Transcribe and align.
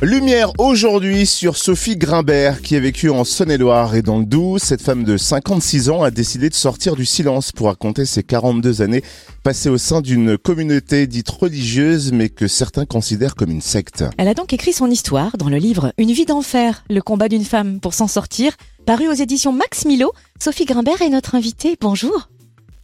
Lumière 0.00 0.52
aujourd'hui 0.58 1.26
sur 1.26 1.56
Sophie 1.56 1.96
Grimbert 1.96 2.62
qui 2.62 2.76
a 2.76 2.80
vécu 2.80 3.10
en 3.10 3.24
Saône-et-Loire 3.24 3.96
et 3.96 4.02
dans 4.02 4.18
le 4.18 4.24
Doubs. 4.24 4.60
Cette 4.60 4.80
femme 4.80 5.02
de 5.02 5.16
56 5.16 5.90
ans 5.90 6.04
a 6.04 6.12
décidé 6.12 6.48
de 6.48 6.54
sortir 6.54 6.94
du 6.94 7.04
silence 7.04 7.50
pour 7.50 7.66
raconter 7.66 8.04
ses 8.04 8.22
42 8.22 8.80
années 8.80 9.02
passées 9.42 9.70
au 9.70 9.76
sein 9.76 10.00
d'une 10.00 10.38
communauté 10.38 11.08
dite 11.08 11.28
religieuse 11.30 12.12
mais 12.12 12.28
que 12.28 12.46
certains 12.46 12.86
considèrent 12.86 13.34
comme 13.34 13.50
une 13.50 13.60
secte. 13.60 14.04
Elle 14.18 14.28
a 14.28 14.34
donc 14.34 14.52
écrit 14.52 14.72
son 14.72 14.88
histoire 14.88 15.36
dans 15.36 15.48
le 15.48 15.56
livre 15.56 15.92
Une 15.98 16.12
vie 16.12 16.26
d'enfer, 16.26 16.84
le 16.88 17.02
combat 17.02 17.28
d'une 17.28 17.44
femme 17.44 17.80
pour 17.80 17.92
s'en 17.92 18.06
sortir, 18.06 18.52
paru 18.86 19.08
aux 19.08 19.14
éditions 19.14 19.52
Max 19.52 19.84
Milo. 19.84 20.12
Sophie 20.38 20.64
Grimbert 20.64 21.02
est 21.02 21.10
notre 21.10 21.34
invitée. 21.34 21.76
Bonjour. 21.80 22.28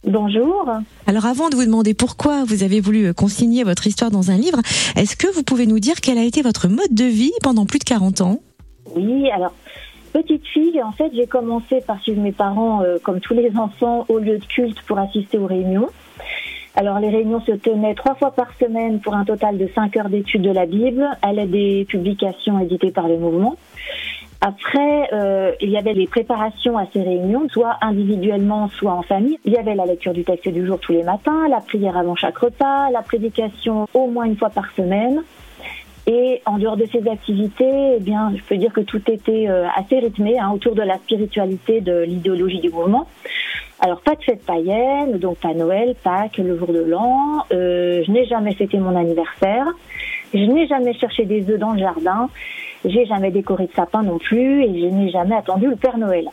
Bonjour. 0.05 0.69
Alors 1.07 1.25
avant 1.25 1.49
de 1.49 1.55
vous 1.55 1.65
demander 1.65 1.95
pourquoi 1.95 2.43
vous 2.43 2.61
avez 2.61 2.79
voulu 2.79 3.13
consigner 3.13 3.63
votre 3.63 3.87
histoire 3.87 4.11
dans 4.11 4.29
un 4.29 4.37
livre, 4.37 4.59
est-ce 4.95 5.15
que 5.15 5.27
vous 5.33 5.41
pouvez 5.41 5.65
nous 5.65 5.79
dire 5.79 5.95
quel 6.01 6.19
a 6.19 6.23
été 6.23 6.43
votre 6.43 6.67
mode 6.67 6.91
de 6.91 7.05
vie 7.05 7.33
pendant 7.41 7.65
plus 7.65 7.79
de 7.79 7.85
40 7.85 8.21
ans? 8.21 8.39
Oui, 8.95 9.31
alors 9.31 9.53
petite 10.13 10.45
fille, 10.47 10.81
en 10.81 10.91
fait, 10.91 11.11
j'ai 11.13 11.25
commencé 11.25 11.81
par 11.81 11.99
suivre 12.01 12.21
mes 12.21 12.31
parents, 12.31 12.83
euh, 12.83 12.97
comme 13.01 13.19
tous 13.19 13.33
les 13.33 13.51
enfants, 13.57 14.05
au 14.07 14.19
lieu 14.19 14.37
de 14.37 14.45
culte 14.45 14.79
pour 14.83 14.99
assister 14.99 15.37
aux 15.37 15.47
réunions. 15.47 15.89
Alors 16.75 16.99
les 16.99 17.09
réunions 17.09 17.41
se 17.41 17.53
tenaient 17.53 17.95
trois 17.95 18.15
fois 18.15 18.31
par 18.31 18.53
semaine 18.59 18.99
pour 18.99 19.13
un 19.13 19.23
total 19.23 19.57
de 19.57 19.69
cinq 19.73 19.95
heures 19.95 20.09
d'études 20.09 20.41
de 20.41 20.51
la 20.51 20.65
Bible 20.65 21.07
à 21.21 21.31
l'aide 21.31 21.51
des 21.51 21.85
publications 21.87 22.59
éditées 22.59 22.91
par 22.91 23.07
le 23.07 23.17
mouvement. 23.17 23.55
Après, 24.41 25.09
euh, 25.13 25.53
il 25.61 25.69
y 25.69 25.77
avait 25.77 25.93
les 25.93 26.07
préparations 26.07 26.77
à 26.77 26.85
ces 26.93 27.01
réunions, 27.01 27.47
soit 27.49 27.77
individuellement, 27.81 28.69
soit 28.69 28.93
en 28.93 29.01
famille. 29.01 29.39
Il 29.45 29.53
y 29.53 29.57
avait 29.57 29.75
la 29.75 29.85
lecture 29.85 30.13
du 30.13 30.23
texte 30.23 30.49
du 30.49 30.65
jour 30.65 30.79
tous 30.79 30.91
les 30.91 31.03
matins, 31.03 31.47
la 31.49 31.61
prière 31.61 31.97
avant 31.97 32.15
chaque 32.15 32.37
repas, 32.37 32.89
la 32.91 33.01
prédication 33.01 33.87
au 33.93 34.07
moins 34.07 34.25
une 34.25 34.37
fois 34.37 34.49
par 34.49 34.71
semaine. 34.75 35.23
Et 36.07 36.41
en 36.45 36.59
dehors 36.59 36.77
de 36.77 36.85
ces 36.85 37.09
activités, 37.09 37.95
eh 37.97 37.99
bien, 37.99 38.31
je 38.35 38.43
peux 38.43 38.57
dire 38.57 38.71
que 38.71 38.81
tout 38.81 39.01
était 39.09 39.49
euh, 39.49 39.65
assez 39.75 39.97
rythmé 39.97 40.37
hein, 40.37 40.51
autour 40.53 40.75
de 40.75 40.83
la 40.83 40.97
spiritualité, 40.97 41.81
de 41.81 42.03
l'idéologie 42.03 42.59
du 42.59 42.69
mouvement. 42.69 43.07
Alors 43.79 44.01
pas 44.01 44.13
de 44.15 44.23
fête 44.23 44.45
païenne, 44.45 45.17
donc 45.17 45.39
pas 45.39 45.53
Noël, 45.53 45.95
Pâques, 46.03 46.37
le 46.37 46.57
jour 46.57 46.71
de 46.71 46.81
l'an. 46.81 47.45
Euh, 47.51 48.03
je 48.05 48.11
n'ai 48.11 48.25
jamais 48.25 48.53
fêté 48.53 48.77
mon 48.77 48.95
anniversaire. 48.95 49.65
Je 50.33 50.39
n'ai 50.39 50.67
jamais 50.67 50.93
cherché 50.93 51.25
des 51.25 51.49
œufs 51.49 51.59
dans 51.59 51.73
le 51.73 51.79
jardin. 51.79 52.29
J'ai 52.85 53.05
jamais 53.05 53.31
décoré 53.31 53.65
de 53.65 53.73
sapin 53.73 54.03
non 54.03 54.19
plus 54.19 54.63
et 54.63 54.79
je 54.79 54.85
n'ai 54.85 55.09
jamais 55.09 55.35
attendu 55.35 55.67
le 55.67 55.75
Père 55.75 55.97
Noël. 55.97 56.29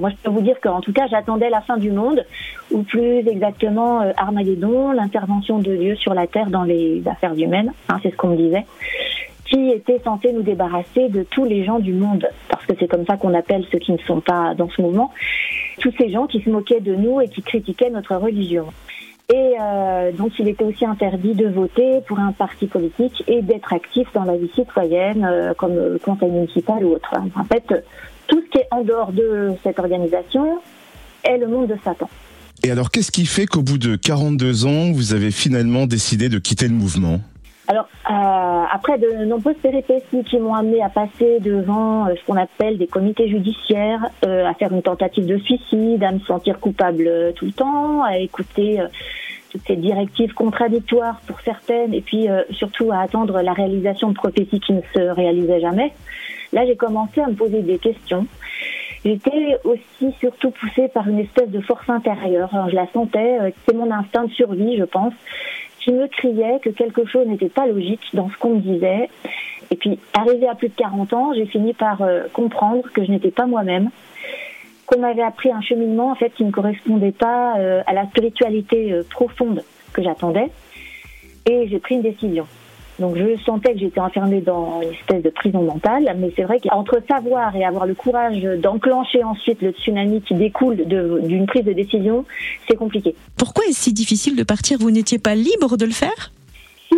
Moi, 0.00 0.10
je 0.10 0.16
peux 0.22 0.30
vous 0.30 0.42
dire 0.42 0.60
qu'en 0.60 0.80
tout 0.80 0.92
cas, 0.92 1.06
j'attendais 1.08 1.48
la 1.48 1.62
fin 1.62 1.78
du 1.78 1.90
monde, 1.90 2.24
ou 2.70 2.82
plus 2.82 3.26
exactement 3.26 4.02
euh, 4.02 4.12
Armageddon, 4.18 4.92
l'intervention 4.92 5.58
de 5.58 5.74
Dieu 5.74 5.96
sur 5.96 6.12
la 6.12 6.26
terre 6.26 6.50
dans 6.50 6.64
les 6.64 7.02
affaires 7.08 7.32
humaines, 7.34 7.72
hein, 7.88 7.98
c'est 8.02 8.10
ce 8.10 8.16
qu'on 8.16 8.28
me 8.28 8.36
disait, 8.36 8.66
qui 9.46 9.70
était 9.70 9.98
censé 10.04 10.32
nous 10.32 10.42
débarrasser 10.42 11.08
de 11.08 11.22
tous 11.22 11.46
les 11.46 11.64
gens 11.64 11.78
du 11.78 11.94
monde, 11.94 12.28
parce 12.50 12.66
que 12.66 12.74
c'est 12.78 12.86
comme 12.86 13.06
ça 13.06 13.16
qu'on 13.16 13.32
appelle 13.32 13.64
ceux 13.72 13.78
qui 13.78 13.92
ne 13.92 13.98
sont 13.98 14.20
pas 14.20 14.54
dans 14.54 14.68
ce 14.68 14.82
mouvement, 14.82 15.10
tous 15.80 15.92
ces 15.98 16.10
gens 16.10 16.26
qui 16.26 16.42
se 16.42 16.50
moquaient 16.50 16.80
de 16.80 16.94
nous 16.94 17.22
et 17.22 17.28
qui 17.28 17.40
critiquaient 17.40 17.90
notre 17.90 18.14
religion. 18.16 18.66
Et 19.30 19.56
euh, 19.60 20.10
donc, 20.12 20.32
il 20.38 20.48
était 20.48 20.64
aussi 20.64 20.86
interdit 20.86 21.34
de 21.34 21.48
voter 21.48 22.00
pour 22.06 22.18
un 22.18 22.32
parti 22.32 22.66
politique 22.66 23.22
et 23.26 23.42
d'être 23.42 23.74
actif 23.74 24.08
dans 24.14 24.24
la 24.24 24.38
vie 24.38 24.50
citoyenne, 24.54 25.22
euh, 25.22 25.52
comme 25.52 25.74
le 25.74 25.98
conseil 26.02 26.30
municipal 26.30 26.82
ou 26.82 26.94
autre. 26.94 27.12
En 27.36 27.44
fait, 27.44 27.84
tout 28.26 28.40
ce 28.40 28.50
qui 28.50 28.58
est 28.58 28.68
en 28.70 28.82
dehors 28.82 29.12
de 29.12 29.52
cette 29.62 29.78
organisation 29.78 30.60
est 31.24 31.36
le 31.36 31.46
monde 31.46 31.66
de 31.66 31.76
Satan. 31.84 32.08
Et 32.64 32.70
alors, 32.70 32.90
qu'est-ce 32.90 33.12
qui 33.12 33.26
fait 33.26 33.44
qu'au 33.44 33.60
bout 33.60 33.76
de 33.76 33.96
42 33.96 34.64
ans, 34.64 34.92
vous 34.92 35.12
avez 35.12 35.30
finalement 35.30 35.86
décidé 35.86 36.30
de 36.30 36.38
quitter 36.38 36.66
le 36.66 36.74
mouvement? 36.74 37.20
Alors, 37.70 37.86
euh, 38.10 38.64
après 38.72 38.98
de 38.98 39.26
nombreuses 39.26 39.58
péripéties 39.62 40.24
qui 40.24 40.38
m'ont 40.38 40.54
amené 40.54 40.82
à 40.82 40.88
passer 40.88 41.38
devant 41.38 42.06
euh, 42.06 42.14
ce 42.18 42.24
qu'on 42.26 42.38
appelle 42.38 42.78
des 42.78 42.86
comités 42.86 43.28
judiciaires, 43.28 44.06
euh, 44.24 44.46
à 44.46 44.54
faire 44.54 44.72
une 44.72 44.80
tentative 44.80 45.26
de 45.26 45.36
suicide, 45.36 46.02
à 46.02 46.12
me 46.12 46.18
sentir 46.20 46.60
coupable 46.60 47.06
euh, 47.06 47.32
tout 47.32 47.44
le 47.44 47.52
temps, 47.52 48.02
à 48.02 48.16
écouter 48.16 48.80
toutes 49.50 49.66
ces 49.66 49.76
directives 49.76 50.34
contradictoires 50.34 51.20
pour 51.26 51.40
certaines, 51.40 51.94
et 51.94 52.00
puis 52.00 52.26
surtout 52.50 52.92
à 52.92 53.00
attendre 53.00 53.40
la 53.40 53.52
réalisation 53.52 54.08
de 54.10 54.14
prophéties 54.14 54.60
qui 54.60 54.72
ne 54.72 54.82
se 54.94 55.00
réalisaient 55.00 55.60
jamais. 55.60 55.92
Là, 56.52 56.66
j'ai 56.66 56.76
commencé 56.76 57.20
à 57.20 57.28
me 57.28 57.34
poser 57.34 57.62
des 57.62 57.78
questions. 57.78 58.26
J'étais 59.04 59.56
aussi 59.64 60.14
surtout 60.20 60.50
poussée 60.50 60.88
par 60.88 61.08
une 61.08 61.20
espèce 61.20 61.48
de 61.50 61.60
force 61.60 61.88
intérieure. 61.88 62.50
je 62.68 62.74
la 62.74 62.86
sentais, 62.92 63.54
c'est 63.66 63.74
mon 63.74 63.90
instinct 63.90 64.24
de 64.24 64.32
survie, 64.32 64.76
je 64.76 64.84
pense 64.84 65.14
qui 65.88 65.92
me 65.92 66.06
criait 66.06 66.58
que 66.62 66.70
quelque 66.70 67.06
chose 67.06 67.26
n'était 67.26 67.48
pas 67.48 67.66
logique 67.66 68.00
dans 68.12 68.28
ce 68.28 68.36
qu'on 68.36 68.56
me 68.56 68.60
disait. 68.60 69.08
Et 69.70 69.76
puis, 69.76 69.98
arrivé 70.12 70.46
à 70.48 70.54
plus 70.54 70.68
de 70.68 70.74
40 70.74 71.12
ans, 71.12 71.32
j'ai 71.34 71.46
fini 71.46 71.72
par 71.72 72.02
euh, 72.02 72.24
comprendre 72.32 72.82
que 72.92 73.04
je 73.04 73.10
n'étais 73.10 73.30
pas 73.30 73.46
moi-même, 73.46 73.90
qu'on 74.88 75.00
m'avait 75.00 75.22
appris 75.22 75.52
un 75.52 75.60
cheminement 75.60 76.10
en 76.10 76.14
fait 76.14 76.30
qui 76.30 76.44
ne 76.44 76.50
correspondait 76.50 77.12
pas 77.12 77.58
euh, 77.58 77.82
à 77.86 77.92
la 77.92 78.06
spiritualité 78.06 78.92
euh, 78.92 79.02
profonde 79.08 79.62
que 79.92 80.02
j'attendais. 80.02 80.50
Et 81.46 81.68
j'ai 81.68 81.78
pris 81.78 81.96
une 81.96 82.02
décision. 82.02 82.46
Donc 82.98 83.16
je 83.16 83.40
sentais 83.44 83.74
que 83.74 83.78
j'étais 83.78 84.00
enfermée 84.00 84.40
dans 84.40 84.82
une 84.82 84.90
espèce 84.90 85.22
de 85.22 85.30
prison 85.30 85.62
mentale, 85.62 86.16
mais 86.18 86.32
c'est 86.34 86.42
vrai 86.42 86.58
qu'entre 86.58 87.00
savoir 87.06 87.54
et 87.54 87.64
avoir 87.64 87.86
le 87.86 87.94
courage 87.94 88.42
d'enclencher 88.42 89.22
ensuite 89.22 89.62
le 89.62 89.70
tsunami 89.70 90.20
qui 90.22 90.34
découle 90.34 90.76
d'une 90.84 91.46
prise 91.46 91.64
de 91.64 91.72
décision, 91.72 92.24
c'est 92.68 92.76
compliqué. 92.76 93.14
Pourquoi 93.36 93.64
est-ce 93.66 93.84
si 93.84 93.92
difficile 93.92 94.34
de 94.34 94.42
partir? 94.42 94.78
Vous 94.80 94.90
n'étiez 94.90 95.18
pas 95.18 95.36
libre 95.36 95.76
de 95.76 95.84
le 95.84 95.92
faire? 95.92 96.32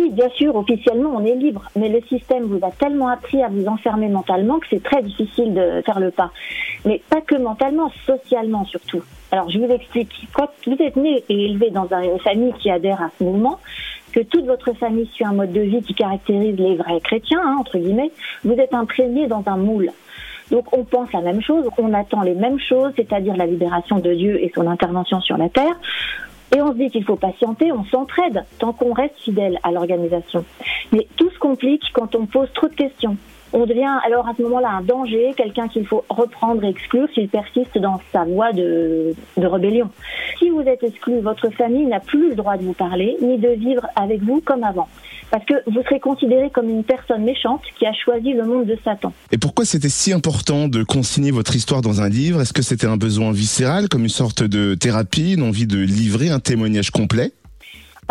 Si, 0.01 0.09
bien 0.09 0.29
sûr, 0.29 0.55
officiellement, 0.55 1.11
on 1.15 1.25
est 1.25 1.35
libre, 1.35 1.63
mais 1.75 1.89
le 1.89 2.01
système 2.07 2.43
vous 2.43 2.63
a 2.65 2.71
tellement 2.71 3.09
appris 3.09 3.41
à 3.43 3.47
vous 3.47 3.67
enfermer 3.67 4.07
mentalement 4.07 4.59
que 4.59 4.67
c'est 4.69 4.83
très 4.83 5.01
difficile 5.01 5.53
de 5.53 5.81
faire 5.85 5.99
le 5.99 6.11
pas. 6.11 6.31
Mais 6.85 7.01
pas 7.09 7.21
que 7.21 7.35
mentalement, 7.35 7.91
socialement 8.05 8.65
surtout. 8.65 9.03
Alors, 9.31 9.49
je 9.49 9.59
vous 9.59 9.71
explique. 9.71 10.27
Quand 10.33 10.49
vous 10.65 10.77
êtes 10.79 10.95
né 10.95 11.23
et 11.29 11.45
élevé 11.45 11.69
dans 11.69 11.87
une 11.91 12.19
famille 12.19 12.53
qui 12.59 12.69
adhère 12.69 13.01
à 13.01 13.09
ce 13.17 13.23
mouvement, 13.23 13.59
que 14.11 14.19
toute 14.21 14.45
votre 14.45 14.73
famille 14.73 15.07
suit 15.13 15.25
un 15.25 15.33
mode 15.33 15.53
de 15.53 15.61
vie 15.61 15.81
qui 15.81 15.93
caractérise 15.93 16.57
les 16.57 16.75
vrais 16.75 16.99
chrétiens, 16.99 17.41
hein, 17.43 17.57
entre 17.59 17.77
guillemets, 17.77 18.11
vous 18.43 18.53
êtes 18.53 18.73
imprégné 18.73 19.27
dans 19.27 19.43
un 19.45 19.57
moule. 19.57 19.91
Donc 20.49 20.75
on 20.77 20.83
pense 20.83 21.11
la 21.13 21.21
même 21.21 21.41
chose, 21.41 21.65
on 21.77 21.93
attend 21.93 22.21
les 22.23 22.35
mêmes 22.35 22.59
choses, 22.59 22.91
c'est-à-dire 22.97 23.37
la 23.37 23.45
libération 23.45 23.99
de 23.99 24.13
Dieu 24.13 24.43
et 24.43 24.51
son 24.53 24.67
intervention 24.67 25.21
sur 25.21 25.37
la 25.37 25.47
terre. 25.47 25.79
Et 26.55 26.61
on 26.61 26.73
se 26.73 26.77
dit 26.77 26.89
qu'il 26.89 27.05
faut 27.05 27.15
patienter, 27.15 27.71
on 27.71 27.85
s'entraide 27.85 28.43
tant 28.59 28.73
qu'on 28.73 28.93
reste 28.93 29.17
fidèle 29.19 29.57
à 29.63 29.71
l'organisation. 29.71 30.43
Mais 30.91 31.07
tout 31.15 31.29
se 31.29 31.39
complique 31.39 31.83
quand 31.93 32.15
on 32.15 32.25
pose 32.25 32.51
trop 32.53 32.67
de 32.67 32.75
questions 32.75 33.17
on 33.53 33.65
devient 33.65 33.99
alors 34.05 34.27
à 34.27 34.33
ce 34.37 34.41
moment-là 34.43 34.69
un 34.69 34.81
danger, 34.81 35.33
quelqu'un 35.35 35.67
qu'il 35.67 35.85
faut 35.85 36.03
reprendre 36.09 36.63
et 36.63 36.69
exclure 36.69 37.07
s'il 37.13 37.27
persiste 37.27 37.77
dans 37.77 37.99
sa 38.11 38.23
voie 38.23 38.51
de, 38.53 39.13
rébellion. 39.37 39.89
Si 40.39 40.49
vous 40.49 40.61
êtes 40.61 40.83
exclu, 40.83 41.19
votre 41.19 41.49
famille 41.49 41.85
n'a 41.85 41.99
plus 41.99 42.29
le 42.29 42.35
droit 42.35 42.57
de 42.57 42.63
vous 42.63 42.73
parler, 42.73 43.17
ni 43.21 43.37
de 43.37 43.49
vivre 43.49 43.85
avec 43.95 44.21
vous 44.23 44.41
comme 44.41 44.63
avant. 44.63 44.87
Parce 45.29 45.45
que 45.45 45.53
vous 45.65 45.81
serez 45.83 45.99
considéré 45.99 46.49
comme 46.49 46.69
une 46.69 46.83
personne 46.83 47.23
méchante 47.23 47.61
qui 47.79 47.85
a 47.85 47.93
choisi 47.93 48.33
le 48.33 48.45
monde 48.45 48.65
de 48.65 48.77
Satan. 48.83 49.13
Et 49.31 49.37
pourquoi 49.37 49.63
c'était 49.63 49.89
si 49.89 50.11
important 50.11 50.67
de 50.67 50.83
consigner 50.83 51.31
votre 51.31 51.55
histoire 51.55 51.81
dans 51.81 52.01
un 52.01 52.09
livre? 52.09 52.41
Est-ce 52.41 52.51
que 52.51 52.61
c'était 52.61 52.87
un 52.87 52.97
besoin 52.97 53.31
viscéral, 53.31 53.87
comme 53.87 54.03
une 54.03 54.09
sorte 54.09 54.43
de 54.43 54.75
thérapie, 54.75 55.33
une 55.35 55.43
envie 55.43 55.67
de 55.67 55.77
livrer 55.77 56.29
un 56.29 56.39
témoignage 56.39 56.91
complet? 56.91 57.31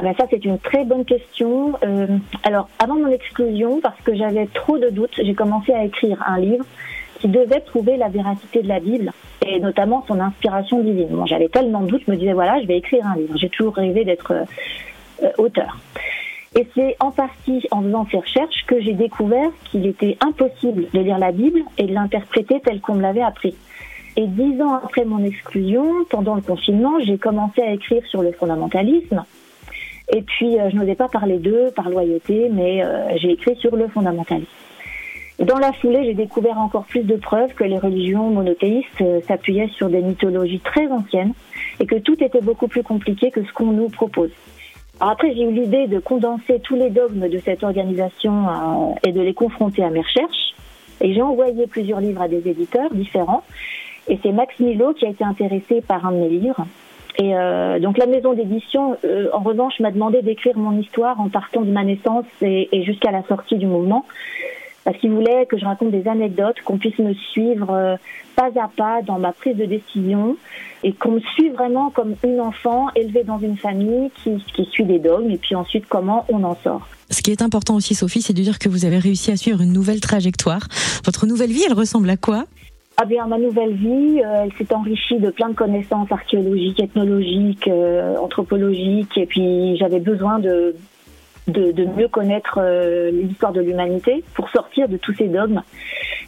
Ah 0.00 0.03
ben 0.03 0.15
ça, 0.19 0.25
c'est 0.31 0.43
une 0.47 0.59
très 0.59 0.87
bonne 0.87 1.05
question. 1.05 1.75
Euh, 1.84 2.06
alors, 2.43 2.71
avant 2.78 2.94
mon 2.94 3.09
exclusion, 3.09 3.83
parce 3.83 4.00
que 4.00 4.15
j'avais 4.15 4.47
trop 4.47 4.78
de 4.78 4.88
doutes, 4.88 5.12
j'ai 5.22 5.34
commencé 5.34 5.75
à 5.75 5.84
écrire 5.84 6.25
un 6.27 6.38
livre 6.38 6.65
qui 7.19 7.28
devait 7.28 7.61
prouver 7.61 7.99
la 7.99 8.09
véracité 8.09 8.62
de 8.62 8.69
la 8.69 8.81
Bible 8.81 9.12
et 9.47 9.61
notamment 9.61 10.03
son 10.09 10.19
inspiration 10.19 10.81
divine. 10.81 11.22
J'avais 11.27 11.50
tellement 11.50 11.83
de 11.83 11.88
doutes, 11.88 12.05
je 12.06 12.12
me 12.12 12.16
disais, 12.16 12.33
voilà, 12.33 12.62
je 12.62 12.66
vais 12.66 12.78
écrire 12.78 13.06
un 13.06 13.15
livre. 13.16 13.37
J'ai 13.37 13.50
toujours 13.50 13.75
rêvé 13.75 14.06
d'être 14.06 14.33
euh, 14.33 14.44
euh, 15.22 15.33
auteur. 15.37 15.77
Et 16.56 16.67
c'est 16.75 16.97
en 16.99 17.11
partie 17.11 17.67
en 17.71 17.82
faisant 17.82 18.06
ces 18.11 18.21
recherches 18.21 18.65
que 18.67 18.81
j'ai 18.81 18.94
découvert 18.94 19.50
qu'il 19.71 19.87
était 19.87 20.17
impossible 20.22 20.87
de 20.94 21.00
lire 21.00 21.19
la 21.19 21.31
Bible 21.31 21.61
et 21.76 21.85
de 21.85 21.93
l'interpréter 21.93 22.62
telle 22.64 22.81
qu'on 22.81 22.94
me 22.94 23.02
l'avait 23.02 23.20
appris. 23.20 23.55
Et 24.17 24.26
dix 24.26 24.62
ans 24.62 24.81
après 24.82 25.05
mon 25.05 25.23
exclusion, 25.23 26.06
pendant 26.08 26.37
le 26.37 26.41
confinement, 26.41 26.99
j'ai 27.05 27.19
commencé 27.19 27.61
à 27.61 27.75
écrire 27.75 28.02
sur 28.06 28.23
le 28.23 28.32
fondamentalisme, 28.32 29.26
et 30.12 30.23
puis, 30.23 30.59
euh, 30.59 30.71
je 30.71 30.77
n'osais 30.77 30.97
pas 30.97 31.09
parler 31.09 31.39
d'eux 31.39 31.71
par 31.75 31.89
loyauté, 31.89 32.49
mais 32.51 32.85
euh, 32.85 33.17
j'ai 33.17 33.31
écrit 33.31 33.55
sur 33.57 33.77
le 33.77 33.87
fondamentalisme. 33.89 34.51
Dans 35.39 35.59
la 35.59 35.73
foulée, 35.73 36.05
j'ai 36.05 36.15
découvert 36.15 36.59
encore 36.59 36.85
plus 36.85 37.03
de 37.03 37.17
preuves 37.17 37.55
que 37.55 37.65
les 37.65 37.79
religions 37.79 38.29
monothéistes 38.29 39.01
euh, 39.01 39.21
s'appuyaient 39.27 39.71
sur 39.77 39.89
des 39.89 40.03
mythologies 40.03 40.61
très 40.61 40.89
anciennes 40.89 41.33
et 41.79 41.87
que 41.87 41.97
tout 41.97 42.23
était 42.23 42.41
beaucoup 42.41 42.69
plus 42.69 42.83
compliqué 42.83 43.31
que 43.31 43.43
ce 43.45 43.53
qu'on 43.53 43.73
nous 43.73 43.89
propose. 43.89 44.31
Après, 44.99 45.33
j'ai 45.35 45.45
eu 45.45 45.53
l'idée 45.53 45.87
de 45.87 45.99
condenser 45.99 46.61
tous 46.61 46.75
les 46.75 46.91
dogmes 46.91 47.29
de 47.29 47.39
cette 47.39 47.62
organisation 47.62 48.97
et 49.03 49.12
de 49.12 49.21
les 49.23 49.33
confronter 49.33 49.83
à 49.83 49.89
mes 49.89 50.03
recherches. 50.03 50.55
Et 51.01 51.15
j'ai 51.15 51.23
envoyé 51.23 51.67
plusieurs 51.67 52.01
livres 52.01 52.21
à 52.21 52.29
des 52.29 52.47
éditeurs 52.47 52.91
différents. 52.93 53.43
Et 54.09 54.19
c'est 54.23 54.33
Max 54.33 54.59
Milo 54.61 54.93
qui 54.93 55.07
a 55.07 55.09
été 55.09 55.25
intéressé 55.25 55.81
par 55.81 56.05
un 56.05 56.12
de 56.12 56.19
mes 56.19 56.29
livres. 56.29 56.67
Et 57.19 57.35
euh, 57.35 57.79
donc 57.81 57.99
la 57.99 58.07
maison 58.07 58.33
d'édition, 58.33 58.97
euh, 59.05 59.29
en 59.33 59.41
revanche, 59.41 59.79
m'a 59.81 59.91
demandé 59.91 60.23
d'écrire 60.23 60.57
mon 60.57 60.79
histoire 60.79 61.21
en 61.21 61.29
partant 61.29 61.62
de 61.62 61.71
ma 61.71 61.85
naissance 61.85 62.25
et, 62.41 62.69
jusqu'à 62.85 63.11
la 63.11 63.23
sortie 63.25 63.57
du 63.57 63.67
mouvement. 63.67 64.05
parce 64.85 64.97
qu'il 64.99 65.11
voulait 65.11 65.47
que 65.47 65.59
je 65.59 65.65
raconte 65.65 65.91
des 65.91 66.09
anecdotes, 66.09 66.61
qu'on 66.65 66.79
puisse 66.79 66.99
me 66.99 67.15
suivre 67.15 67.71
euh, 67.71 67.97
pas 68.37 68.51
à 68.61 68.69
pas 68.75 69.03
dans 69.03 69.19
ma 69.19 69.33
prise 69.33 69.57
de 69.57 69.67
décision 69.67 70.37
et 70.83 70.93
qu'on 70.93 71.12
me 71.12 71.21
suive 71.21 71.53
vraiment 71.53 71.91
comme 71.91 72.15
une 72.25 72.41
enfant 72.41 72.89
élevée 72.97 73.25
dans 73.25 73.39
une 73.39 73.59
famille 73.59 74.11
qui, 74.23 74.43
qui 74.55 74.65
suit 74.67 74.85
des 74.85 74.99
dogmes 74.99 75.31
et 75.31 75.37
puis 75.37 75.55
ensuite 75.55 75.85
comment 75.89 76.25
on 76.31 76.43
en 76.45 76.57
sort. 76.62 76.89
Ce 77.11 77.23
qui 77.23 77.33
est 77.33 77.43
important 77.43 77.75
aussi, 77.75 77.95
Sophie, 77.95 78.23
c'est 78.23 78.33
de 78.33 78.41
dire 78.41 78.59
que 78.59 78.69
vous 78.69 78.85
avez 78.85 78.99
réussi 78.99 79.33
à 79.33 79.37
suivre 79.37 79.61
une 79.61 79.73
nouvelle 79.73 80.01
trajectoire. 80.01 80.69
Votre 81.05 81.27
nouvelle 81.27 81.51
vie, 81.51 81.65
elle 81.67 81.75
ressemble 81.75 82.09
à 82.09 82.17
quoi? 82.17 82.45
Ah 83.02 83.26
ma 83.26 83.38
nouvelle 83.38 83.73
vie, 83.73 84.20
euh, 84.23 84.44
elle 84.44 84.52
s'est 84.55 84.75
enrichie 84.75 85.19
de 85.19 85.31
plein 85.31 85.49
de 85.49 85.55
connaissances 85.55 86.11
archéologiques, 86.12 86.81
ethnologiques, 86.81 87.69
euh, 87.69 88.17
anthropologiques, 88.19 89.17
et 89.17 89.25
puis 89.25 89.76
j'avais 89.79 90.00
besoin 90.00 90.38
de, 90.38 90.75
de, 91.47 91.73
de, 91.73 91.85
mieux 91.87 92.08
connaître 92.08 92.58
euh, 92.62 93.11
l'histoire 93.11 93.52
de 93.52 93.62
l'humanité 93.62 94.23
pour 94.35 94.50
sortir 94.50 94.88
de 94.88 94.99
tous 94.99 95.14
ces 95.14 95.29
dogmes. 95.29 95.62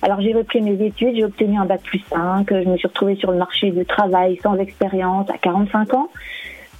Alors 0.01 0.21
j'ai 0.23 0.33
repris 0.33 0.63
mes 0.63 0.83
études, 0.83 1.15
j'ai 1.15 1.25
obtenu 1.25 1.59
un 1.59 1.67
bac 1.67 1.83
plus 1.83 2.03
5, 2.09 2.49
je 2.51 2.69
me 2.69 2.77
suis 2.79 2.89
retrouvée 2.89 3.17
sur 3.17 3.33
le 3.33 3.39
marché 3.39 3.71
du 3.71 3.85
travail 3.85 4.39
sans 4.43 4.57
expérience 4.57 5.29
à 5.29 5.37
45 5.37 5.93
ans, 5.93 6.09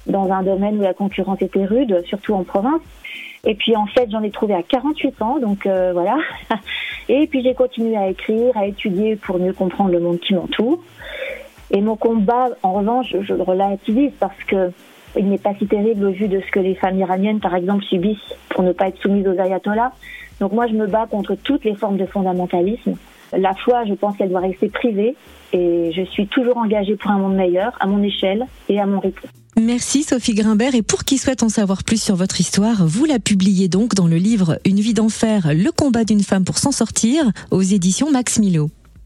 dans 0.07 0.31
un 0.31 0.41
domaine 0.41 0.79
où 0.79 0.81
la 0.81 0.95
concurrence 0.95 1.41
était 1.41 1.65
rude, 1.65 2.01
surtout 2.07 2.33
en 2.33 2.43
province. 2.43 2.81
Et 3.45 3.55
puis 3.55 3.75
en 3.75 3.85
fait, 3.85 4.09
j'en 4.09 4.23
ai 4.23 4.31
trouvé 4.31 4.55
à 4.55 4.63
48 4.63 5.21
ans, 5.21 5.37
donc 5.39 5.67
voilà. 5.67 6.17
Et 7.09 7.27
puis 7.27 7.43
j'ai 7.43 7.53
continué 7.53 7.97
à 7.97 8.07
écrire, 8.07 8.55
à 8.55 8.65
étudier 8.65 9.15
pour 9.15 9.39
mieux 9.39 9.53
comprendre 9.53 9.91
le 9.91 9.99
monde 9.99 10.19
qui 10.19 10.33
m'entoure. 10.33 10.79
Et 11.71 11.81
mon 11.81 11.95
combat, 11.95 12.49
en 12.61 12.73
revanche, 12.73 13.15
je 13.21 13.33
le 13.33 13.43
relativise 13.43 14.11
parce 14.19 14.43
que 14.47 14.71
il 15.15 15.29
n'est 15.29 15.37
pas 15.37 15.53
si 15.59 15.67
terrible 15.67 16.05
au 16.05 16.11
vu 16.11 16.27
de 16.27 16.39
ce 16.39 16.51
que 16.51 16.59
les 16.59 16.75
femmes 16.75 16.97
iraniennes, 16.97 17.39
par 17.39 17.55
exemple, 17.55 17.83
subissent 17.83 18.33
pour 18.49 18.63
ne 18.63 18.71
pas 18.71 18.87
être 18.87 18.99
soumises 18.99 19.27
aux 19.27 19.39
ayatollahs. 19.39 19.91
Donc 20.39 20.53
moi, 20.53 20.65
je 20.67 20.73
me 20.73 20.87
bats 20.87 21.05
contre 21.09 21.35
toutes 21.35 21.63
les 21.65 21.75
formes 21.75 21.97
de 21.97 22.05
fondamentalisme. 22.05 22.95
La 23.35 23.53
foi, 23.53 23.85
je 23.85 23.93
pense 23.93 24.17
qu'elle 24.17 24.29
doit 24.29 24.41
rester 24.41 24.69
privée 24.69 25.15
et 25.53 25.91
je 25.95 26.03
suis 26.03 26.27
toujours 26.27 26.57
engagée 26.57 26.95
pour 26.95 27.11
un 27.11 27.17
monde 27.17 27.35
meilleur, 27.35 27.73
à 27.79 27.87
mon 27.87 28.01
échelle 28.03 28.45
et 28.69 28.79
à 28.79 28.85
mon 28.85 28.99
rythme. 28.99 29.27
Merci 29.55 30.01
Sophie 30.01 30.33
Grimbert 30.33 30.73
et 30.73 30.81
pour 30.81 31.03
qui 31.03 31.19
souhaite 31.19 31.43
en 31.43 31.49
savoir 31.49 31.83
plus 31.83 32.01
sur 32.01 32.15
votre 32.15 32.41
histoire, 32.41 32.87
vous 32.87 33.05
la 33.05 33.19
publiez 33.19 33.67
donc 33.67 33.93
dans 33.93 34.07
le 34.07 34.17
livre 34.17 34.57
Une 34.65 34.79
vie 34.79 34.95
d'enfer, 34.95 35.53
le 35.53 35.71
combat 35.71 36.05
d'une 36.05 36.23
femme 36.23 36.43
pour 36.43 36.57
s'en 36.57 36.71
sortir 36.71 37.31
aux 37.51 37.61
éditions 37.61 38.09
Max 38.11 38.39
Milo. 38.39 38.69